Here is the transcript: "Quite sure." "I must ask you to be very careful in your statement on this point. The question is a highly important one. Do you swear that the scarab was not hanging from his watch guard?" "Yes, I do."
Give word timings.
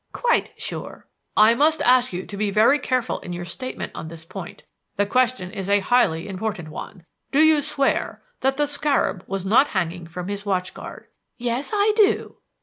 "Quite 0.13 0.51
sure." 0.59 1.05
"I 1.37 1.53
must 1.53 1.83
ask 1.83 2.11
you 2.11 2.25
to 2.25 2.35
be 2.35 2.49
very 2.49 2.79
careful 2.79 3.19
in 3.19 3.33
your 3.33 3.45
statement 3.45 3.91
on 3.93 4.07
this 4.07 4.25
point. 4.25 4.63
The 4.95 5.05
question 5.05 5.51
is 5.51 5.69
a 5.69 5.79
highly 5.81 6.27
important 6.27 6.69
one. 6.69 7.05
Do 7.31 7.41
you 7.41 7.61
swear 7.61 8.23
that 8.39 8.57
the 8.57 8.65
scarab 8.65 9.23
was 9.27 9.45
not 9.45 9.67
hanging 9.77 10.07
from 10.07 10.27
his 10.27 10.43
watch 10.43 10.73
guard?" 10.73 11.05
"Yes, 11.37 11.69
I 11.71 11.93
do." 11.95 12.37